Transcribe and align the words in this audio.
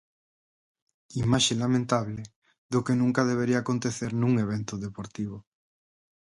Imaxe 1.23 1.53
lamentable 1.63 2.21
do 2.71 2.79
que 2.85 2.97
nunca 3.01 3.27
debería 3.31 3.59
acontecer 3.61 4.11
nun 4.21 4.33
evento 4.45 4.73
deportivo. 4.85 5.37